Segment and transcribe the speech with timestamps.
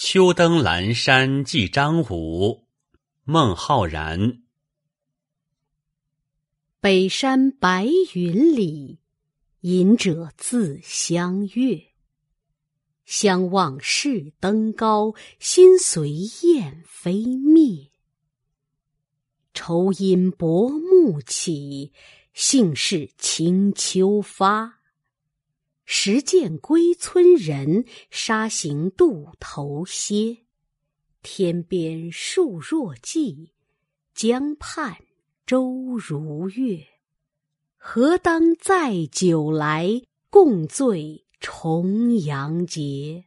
[0.00, 2.68] 秋登阑珊记张武，
[3.24, 4.44] 孟浩然。
[6.80, 9.00] 北山白云里，
[9.62, 11.82] 隐者自相悦。
[13.06, 16.12] 相望是登高，心随
[16.42, 17.90] 雁飞灭。
[19.52, 21.92] 愁因薄暮起，
[22.32, 24.77] 兴是清秋发。
[25.90, 30.44] 时见归村人，沙行渡头歇。
[31.22, 33.48] 天边树若荠，
[34.14, 34.98] 江畔
[35.46, 36.86] 舟如月。
[37.78, 43.24] 何当载酒来，共醉重阳节。